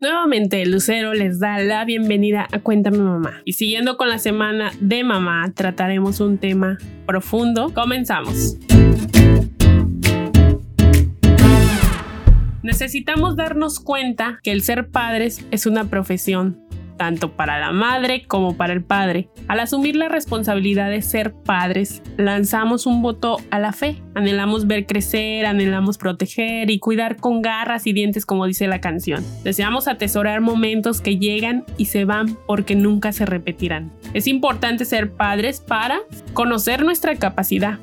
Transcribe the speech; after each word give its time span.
Nuevamente, 0.00 0.64
Lucero 0.64 1.12
les 1.12 1.40
da 1.40 1.58
la 1.58 1.84
bienvenida 1.84 2.46
a 2.52 2.60
Cuéntame 2.60 2.98
Mamá. 2.98 3.42
Y 3.44 3.54
siguiendo 3.54 3.96
con 3.96 4.08
la 4.08 4.18
semana 4.18 4.70
de 4.78 5.02
mamá, 5.02 5.52
trataremos 5.52 6.20
un 6.20 6.38
tema 6.38 6.78
profundo. 7.04 7.74
Comenzamos. 7.74 8.56
Necesitamos 12.62 13.34
darnos 13.34 13.80
cuenta 13.80 14.38
que 14.44 14.52
el 14.52 14.62
ser 14.62 14.88
padres 14.88 15.44
es 15.50 15.66
una 15.66 15.90
profesión 15.90 16.67
tanto 16.98 17.32
para 17.32 17.58
la 17.58 17.72
madre 17.72 18.26
como 18.26 18.58
para 18.58 18.74
el 18.74 18.84
padre. 18.84 19.30
Al 19.46 19.60
asumir 19.60 19.96
la 19.96 20.08
responsabilidad 20.08 20.90
de 20.90 21.00
ser 21.00 21.32
padres, 21.32 22.02
lanzamos 22.18 22.84
un 22.84 23.00
voto 23.00 23.38
a 23.50 23.58
la 23.58 23.72
fe. 23.72 24.02
Anhelamos 24.14 24.66
ver 24.66 24.84
crecer, 24.84 25.46
anhelamos 25.46 25.96
proteger 25.96 26.70
y 26.70 26.78
cuidar 26.78 27.16
con 27.16 27.40
garras 27.40 27.86
y 27.86 27.94
dientes 27.94 28.26
como 28.26 28.44
dice 28.44 28.66
la 28.66 28.82
canción. 28.82 29.24
Deseamos 29.44 29.88
atesorar 29.88 30.42
momentos 30.42 31.00
que 31.00 31.16
llegan 31.16 31.64
y 31.78 31.86
se 31.86 32.04
van 32.04 32.36
porque 32.46 32.74
nunca 32.74 33.12
se 33.12 33.24
repetirán. 33.24 33.90
Es 34.12 34.26
importante 34.26 34.84
ser 34.84 35.12
padres 35.12 35.60
para 35.60 36.00
conocer 36.34 36.84
nuestra 36.84 37.16
capacidad, 37.16 37.78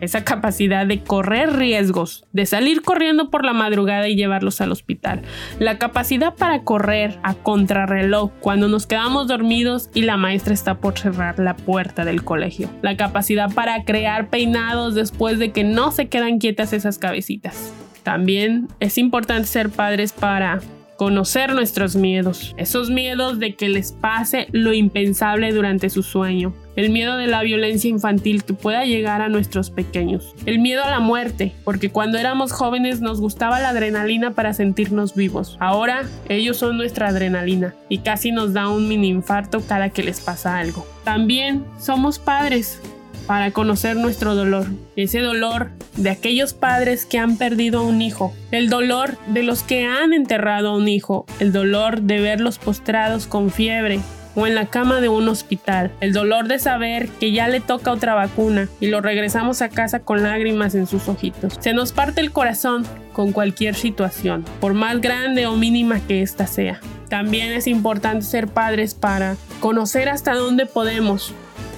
esa 0.00 0.24
capacidad 0.24 0.86
de 0.86 1.02
correr 1.02 1.54
riesgos, 1.54 2.24
de 2.32 2.46
salir 2.46 2.82
corriendo 2.82 3.30
por 3.30 3.44
la 3.44 3.52
madrugada 3.52 4.08
y 4.08 4.16
llevarlos 4.16 4.60
al 4.60 4.72
hospital, 4.72 5.22
la 5.58 5.78
capacidad 5.78 6.34
para 6.34 6.62
correr 6.62 7.18
a 7.22 7.34
contrarreloj 7.34 8.30
cuando 8.40 8.68
nos 8.68 8.86
quedamos 8.86 9.26
dormidos 9.28 9.90
y 9.94 10.02
la 10.02 10.16
maestra 10.16 10.54
está 10.54 10.78
por 10.78 10.98
cerrar 10.98 11.38
la 11.38 11.56
puerta 11.56 12.04
del 12.04 12.24
colegio, 12.24 12.68
la 12.82 12.96
capacidad 12.96 13.52
para 13.52 13.84
crear 13.84 14.28
peinados 14.28 14.94
después 14.94 15.38
de 15.38 15.52
que 15.52 15.64
no 15.64 15.90
se 15.90 16.08
quedan 16.08 16.38
quietas 16.38 16.72
esas 16.72 16.98
cabecitas. 16.98 17.72
También 18.02 18.68
es 18.78 18.98
importante 18.98 19.48
ser 19.48 19.68
padres 19.68 20.12
para 20.12 20.60
conocer 20.96 21.54
nuestros 21.54 21.96
miedos, 21.96 22.54
esos 22.56 22.90
miedos 22.90 23.38
de 23.38 23.54
que 23.54 23.68
les 23.68 23.92
pase 23.92 24.48
lo 24.52 24.72
impensable 24.72 25.52
durante 25.52 25.90
su 25.90 26.02
sueño, 26.02 26.54
el 26.74 26.90
miedo 26.90 27.16
de 27.16 27.26
la 27.26 27.42
violencia 27.42 27.88
infantil 27.88 28.44
que 28.44 28.54
pueda 28.54 28.84
llegar 28.84 29.22
a 29.22 29.28
nuestros 29.28 29.70
pequeños, 29.70 30.34
el 30.44 30.58
miedo 30.58 30.84
a 30.84 30.90
la 30.90 31.00
muerte, 31.00 31.52
porque 31.64 31.90
cuando 31.90 32.18
éramos 32.18 32.52
jóvenes 32.52 33.00
nos 33.00 33.20
gustaba 33.20 33.60
la 33.60 33.70
adrenalina 33.70 34.32
para 34.32 34.52
sentirnos 34.52 35.14
vivos. 35.14 35.56
Ahora 35.60 36.04
ellos 36.28 36.56
son 36.56 36.76
nuestra 36.76 37.08
adrenalina 37.08 37.74
y 37.88 37.98
casi 37.98 38.32
nos 38.32 38.52
da 38.52 38.68
un 38.68 38.88
mini 38.88 39.08
infarto 39.08 39.62
cada 39.66 39.90
que 39.90 40.02
les 40.02 40.20
pasa 40.20 40.58
algo. 40.58 40.86
También 41.04 41.64
somos 41.78 42.18
padres 42.18 42.80
para 43.26 43.50
conocer 43.50 43.96
nuestro 43.96 44.34
dolor, 44.34 44.66
ese 44.94 45.20
dolor 45.20 45.70
de 45.96 46.10
aquellos 46.10 46.54
padres 46.54 47.06
que 47.06 47.18
han 47.18 47.36
perdido 47.36 47.80
a 47.80 47.82
un 47.82 48.02
hijo, 48.02 48.32
el 48.50 48.68
dolor 48.68 49.18
de 49.26 49.42
los 49.42 49.62
que 49.62 49.84
han 49.84 50.12
enterrado 50.12 50.70
a 50.70 50.76
un 50.76 50.88
hijo, 50.88 51.26
el 51.40 51.52
dolor 51.52 52.02
de 52.02 52.20
verlos 52.20 52.58
postrados 52.58 53.26
con 53.26 53.50
fiebre 53.50 54.00
o 54.36 54.46
en 54.46 54.54
la 54.54 54.66
cama 54.66 55.00
de 55.00 55.08
un 55.08 55.28
hospital, 55.28 55.90
el 56.00 56.12
dolor 56.12 56.46
de 56.46 56.58
saber 56.58 57.08
que 57.08 57.32
ya 57.32 57.48
le 57.48 57.60
toca 57.60 57.90
otra 57.90 58.14
vacuna 58.14 58.68
y 58.80 58.88
lo 58.88 59.00
regresamos 59.00 59.62
a 59.62 59.70
casa 59.70 60.00
con 60.00 60.22
lágrimas 60.22 60.74
en 60.74 60.86
sus 60.86 61.08
ojitos. 61.08 61.54
Se 61.58 61.72
nos 61.72 61.92
parte 61.92 62.20
el 62.20 62.32
corazón 62.32 62.84
con 63.14 63.32
cualquier 63.32 63.74
situación, 63.74 64.44
por 64.60 64.74
más 64.74 65.00
grande 65.00 65.46
o 65.46 65.56
mínima 65.56 66.00
que 66.06 66.20
ésta 66.20 66.46
sea. 66.46 66.80
También 67.08 67.52
es 67.52 67.66
importante 67.66 68.26
ser 68.26 68.46
padres 68.46 68.94
para 68.94 69.36
conocer 69.60 70.10
hasta 70.10 70.34
dónde 70.34 70.66
podemos 70.66 71.32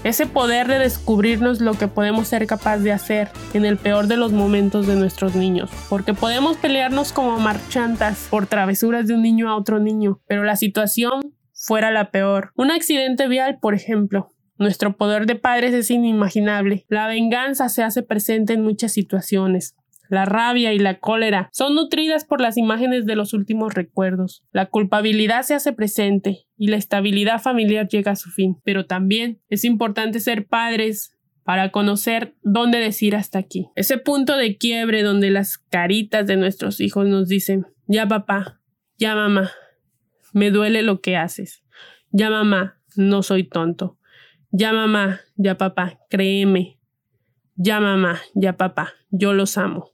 ese 0.04 0.26
poder 0.26 0.68
de 0.68 0.78
descubrirnos 0.78 1.60
lo 1.60 1.74
que 1.74 1.88
podemos 1.88 2.28
ser 2.28 2.46
capaz 2.46 2.78
de 2.78 2.92
hacer 2.92 3.30
en 3.54 3.64
el 3.64 3.76
peor 3.76 4.06
de 4.06 4.16
los 4.16 4.32
momentos 4.32 4.86
de 4.86 4.94
nuestros 4.94 5.34
niños, 5.34 5.70
porque 5.88 6.14
podemos 6.14 6.56
pelearnos 6.56 7.12
como 7.12 7.38
marchantas 7.38 8.28
por 8.30 8.46
travesuras 8.46 9.06
de 9.06 9.14
un 9.14 9.22
niño 9.22 9.48
a 9.48 9.56
otro 9.56 9.80
niño, 9.80 10.20
pero 10.26 10.44
la 10.44 10.56
situación 10.56 11.34
fuera 11.52 11.90
la 11.90 12.10
peor. 12.10 12.52
Un 12.56 12.70
accidente 12.70 13.28
vial, 13.28 13.58
por 13.60 13.74
ejemplo, 13.74 14.30
nuestro 14.56 14.96
poder 14.96 15.26
de 15.26 15.36
padres 15.36 15.74
es 15.74 15.90
inimaginable. 15.90 16.84
La 16.88 17.06
venganza 17.06 17.68
se 17.68 17.82
hace 17.82 18.02
presente 18.02 18.54
en 18.54 18.62
muchas 18.62 18.92
situaciones. 18.92 19.76
La 20.08 20.24
rabia 20.24 20.72
y 20.72 20.78
la 20.78 20.98
cólera 20.98 21.50
son 21.52 21.74
nutridas 21.74 22.24
por 22.24 22.40
las 22.40 22.56
imágenes 22.56 23.04
de 23.04 23.14
los 23.14 23.34
últimos 23.34 23.74
recuerdos. 23.74 24.42
La 24.52 24.66
culpabilidad 24.66 25.42
se 25.42 25.54
hace 25.54 25.72
presente 25.72 26.47
y 26.58 26.68
la 26.68 26.76
estabilidad 26.76 27.40
familiar 27.40 27.88
llega 27.88 28.12
a 28.12 28.16
su 28.16 28.30
fin. 28.30 28.60
Pero 28.64 28.84
también 28.84 29.40
es 29.48 29.64
importante 29.64 30.20
ser 30.20 30.46
padres 30.46 31.16
para 31.44 31.70
conocer 31.70 32.36
dónde 32.42 32.78
decir 32.78 33.16
hasta 33.16 33.38
aquí. 33.38 33.68
Ese 33.74 33.96
punto 33.96 34.36
de 34.36 34.58
quiebre 34.58 35.02
donde 35.02 35.30
las 35.30 35.56
caritas 35.56 36.26
de 36.26 36.36
nuestros 36.36 36.80
hijos 36.80 37.06
nos 37.06 37.28
dicen, 37.28 37.64
ya 37.86 38.06
papá, 38.06 38.60
ya 38.98 39.14
mamá, 39.14 39.50
me 40.34 40.50
duele 40.50 40.82
lo 40.82 41.00
que 41.00 41.16
haces. 41.16 41.62
Ya 42.10 42.28
mamá, 42.28 42.78
no 42.96 43.22
soy 43.22 43.44
tonto. 43.44 43.98
Ya 44.50 44.72
mamá, 44.72 45.20
ya 45.36 45.56
papá, 45.56 46.00
créeme. 46.10 46.78
Ya 47.54 47.80
mamá, 47.80 48.20
ya 48.34 48.56
papá, 48.56 48.92
yo 49.10 49.32
los 49.32 49.56
amo. 49.56 49.92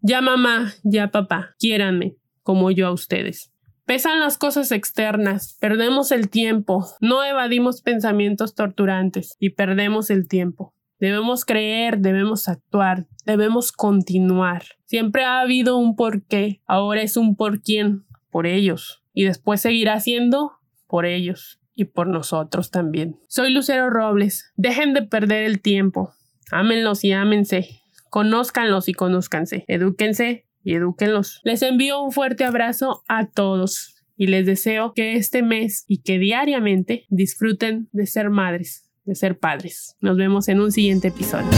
Ya 0.00 0.20
mamá, 0.20 0.72
ya 0.84 1.10
papá, 1.10 1.54
quiéranme, 1.58 2.16
como 2.42 2.70
yo 2.70 2.86
a 2.86 2.92
ustedes. 2.92 3.52
Pesan 3.86 4.18
las 4.18 4.36
cosas 4.36 4.72
externas, 4.72 5.56
perdemos 5.60 6.10
el 6.10 6.28
tiempo, 6.28 6.88
no 7.00 7.22
evadimos 7.22 7.82
pensamientos 7.82 8.56
torturantes 8.56 9.36
y 9.38 9.50
perdemos 9.50 10.10
el 10.10 10.26
tiempo. 10.26 10.74
Debemos 10.98 11.44
creer, 11.44 11.98
debemos 11.98 12.48
actuar, 12.48 13.06
debemos 13.24 13.70
continuar. 13.70 14.64
Siempre 14.86 15.24
ha 15.24 15.40
habido 15.40 15.76
un 15.76 15.94
por 15.94 16.24
qué, 16.24 16.62
ahora 16.66 17.02
es 17.02 17.16
un 17.16 17.36
por 17.36 17.62
quién, 17.62 18.04
por 18.30 18.48
ellos. 18.48 19.04
Y 19.14 19.24
después 19.24 19.60
seguirá 19.60 20.00
siendo 20.00 20.58
por 20.88 21.06
ellos 21.06 21.60
y 21.76 21.84
por 21.84 22.08
nosotros 22.08 22.72
también. 22.72 23.20
Soy 23.28 23.52
Lucero 23.52 23.88
Robles. 23.88 24.52
Dejen 24.56 24.94
de 24.94 25.02
perder 25.02 25.44
el 25.44 25.60
tiempo. 25.60 26.12
Ámenlos 26.50 27.04
y 27.04 27.12
ámense. 27.12 27.82
Conózcanlos 28.10 28.88
y 28.88 28.94
conózcanse. 28.94 29.64
Edúquense 29.68 30.45
y 30.66 30.74
edúquenlos. 30.74 31.40
Les 31.44 31.62
envío 31.62 32.02
un 32.02 32.10
fuerte 32.10 32.44
abrazo 32.44 33.04
a 33.06 33.28
todos 33.28 33.94
y 34.16 34.26
les 34.26 34.46
deseo 34.46 34.94
que 34.94 35.14
este 35.14 35.42
mes 35.42 35.84
y 35.86 36.02
que 36.02 36.18
diariamente 36.18 37.06
disfruten 37.08 37.88
de 37.92 38.06
ser 38.06 38.30
madres, 38.30 38.90
de 39.04 39.14
ser 39.14 39.38
padres. 39.38 39.96
Nos 40.00 40.16
vemos 40.16 40.48
en 40.48 40.60
un 40.60 40.72
siguiente 40.72 41.08
episodio. 41.08 41.48